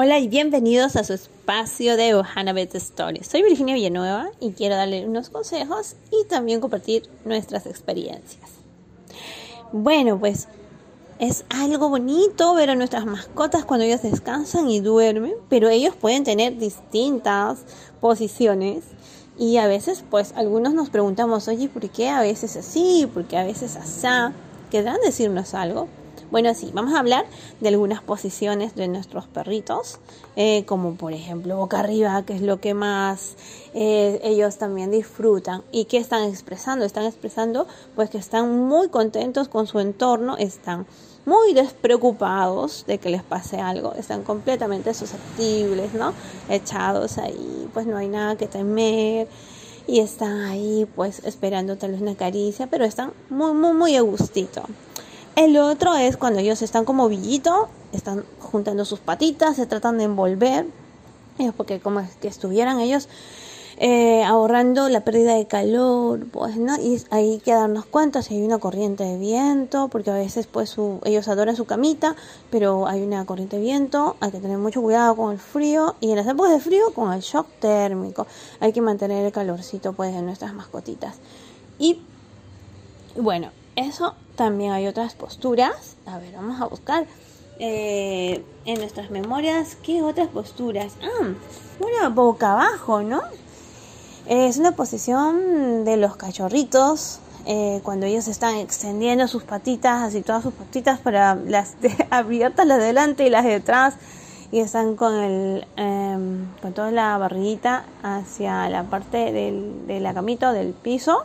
[0.00, 3.26] Hola y bienvenidos a su espacio de Ohana Bet Stories.
[3.26, 8.48] Soy Virginia Villanueva y quiero darle unos consejos y también compartir nuestras experiencias.
[9.72, 10.46] Bueno, pues
[11.18, 16.22] es algo bonito ver a nuestras mascotas cuando ellas descansan y duermen, pero ellos pueden
[16.22, 17.58] tener distintas
[18.00, 18.84] posiciones
[19.36, 23.10] y a veces pues algunos nos preguntamos, oye, ¿por qué a veces así?
[23.12, 24.06] ¿Por qué a veces así?
[24.70, 25.88] ¿Querrán decirnos algo?
[26.30, 27.26] Bueno, sí, vamos a hablar
[27.60, 29.98] de algunas posiciones de nuestros perritos,
[30.36, 33.36] eh, como por ejemplo boca arriba, que es lo que más
[33.74, 35.62] eh, ellos también disfrutan.
[35.72, 36.84] ¿Y qué están expresando?
[36.84, 40.86] Están expresando pues que están muy contentos con su entorno, están
[41.26, 46.14] muy despreocupados de que les pase algo, están completamente susceptibles, ¿no?
[46.48, 49.28] Echados ahí, pues no hay nada que temer
[49.86, 54.02] y están ahí pues esperando tal vez una caricia, pero están muy, muy, muy a
[54.02, 54.62] gustito.
[55.38, 60.02] El otro es cuando ellos están como villito, están juntando sus patitas, se tratan de
[60.02, 60.66] envolver,
[61.56, 63.08] porque como que estuvieran ellos
[63.76, 66.74] eh, ahorrando la pérdida de calor, pues, ¿no?
[66.80, 70.74] Y hay que darnos cuenta si hay una corriente de viento, porque a veces, pues,
[71.04, 72.16] ellos adoran su camita,
[72.50, 76.10] pero hay una corriente de viento, hay que tener mucho cuidado con el frío, y
[76.10, 78.26] en las épocas de frío, con el shock térmico,
[78.58, 81.14] hay que mantener el calorcito, pues, de nuestras mascotitas.
[81.78, 82.02] Y,
[83.16, 85.96] bueno, eso también hay otras posturas.
[86.06, 87.06] A ver, vamos a buscar
[87.58, 90.94] eh, en nuestras memorias qué otras posturas.
[91.02, 91.28] Ah,
[91.80, 93.22] una boca abajo, ¿no?
[94.26, 100.42] Es una posición de los cachorritos eh, cuando ellos están extendiendo sus patitas, así todas
[100.42, 101.76] sus patitas para las
[102.10, 103.94] abiertas las de delante y las de atrás
[104.50, 110.52] y están con el em, con toda la barriguita hacia la parte de la camita
[110.52, 111.24] del piso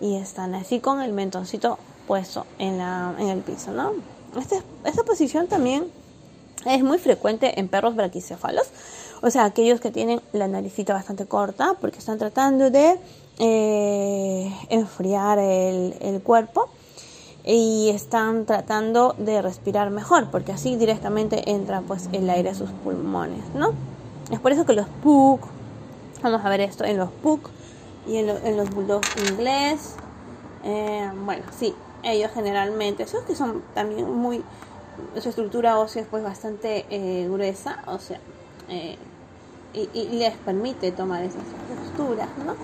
[0.00, 3.92] y están así con el mentoncito puesto en, la, en el piso, ¿no?
[4.38, 5.86] Este, esta posición también
[6.66, 8.66] es muy frecuente en perros braquicéfalos,
[9.22, 12.98] o sea, aquellos que tienen la naricita bastante corta porque están tratando de
[13.38, 16.68] eh, enfriar el, el, cuerpo
[17.44, 22.70] y están tratando de respirar mejor porque así directamente entra pues el aire a sus
[22.70, 23.72] pulmones, ¿no?
[24.30, 25.40] Es por eso que los pug,
[26.22, 27.40] vamos a ver esto en los pug
[28.06, 29.96] y en, los bulldogs inglés,
[30.64, 34.42] eh, bueno, sí, ellos generalmente, esos que son también muy,
[35.20, 38.20] su estructura ósea es pues bastante eh, gruesa, o sea,
[38.68, 38.98] eh,
[39.72, 42.54] y, les permite tomar esas posturas, ¿no?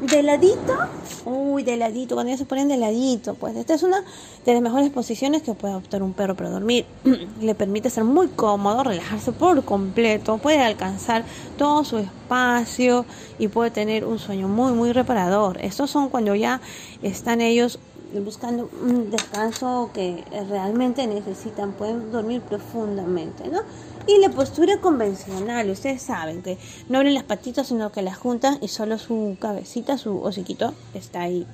[0.00, 0.78] De ladito,
[1.26, 4.02] uy, de ladito, cuando ellos se ponen de ladito, pues esta es una
[4.46, 6.86] de las mejores posiciones que puede optar un perro para dormir.
[7.40, 11.24] Le permite ser muy cómodo, relajarse por completo, puede alcanzar
[11.58, 13.04] todo su espacio
[13.38, 15.58] y puede tener un sueño muy, muy reparador.
[15.60, 16.62] Estos son cuando ya
[17.02, 17.78] están ellos
[18.18, 23.60] buscando un descanso que realmente necesitan, pueden dormir profundamente, ¿no?
[24.06, 28.58] Y la postura convencional, ustedes saben que no abren las patitas, sino que las juntan
[28.60, 31.46] y solo su cabecita, su hociquito está ahí.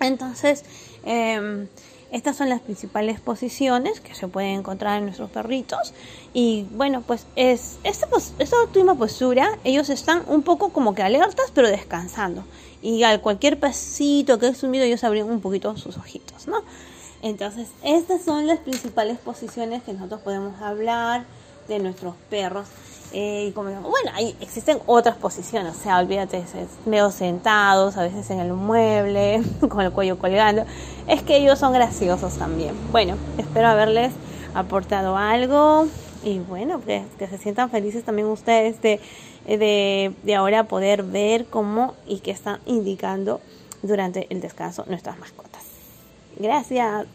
[0.00, 0.64] Entonces,
[1.04, 1.68] eh,
[2.12, 5.94] estas son las principales posiciones que se pueden encontrar en nuestros perritos.
[6.32, 11.52] Y bueno, pues es esta, esta última postura, ellos están un poco como que alertas,
[11.54, 12.44] pero descansando.
[12.82, 16.62] Y al cualquier pasito que he sumido, ellos abren un poquito sus ojitos, ¿no?
[17.22, 21.24] Entonces, estas son las principales posiciones que nosotros podemos hablar
[21.68, 22.66] de nuestros perros.
[23.12, 26.44] Eh, bueno, ahí existen otras posiciones, o sea, olvídate,
[26.86, 30.64] medio sentados, a veces en el mueble, con el cuello colgando.
[31.06, 32.74] Es que ellos son graciosos también.
[32.92, 34.12] Bueno, espero haberles
[34.54, 35.86] aportado algo
[36.22, 39.00] y bueno, que, que se sientan felices también ustedes de,
[39.46, 43.40] de, de ahora poder ver cómo y qué están indicando
[43.82, 45.62] durante el descanso nuestras mascotas.
[46.36, 47.06] Gracias.